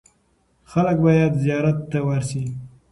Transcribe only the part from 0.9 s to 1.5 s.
باید یې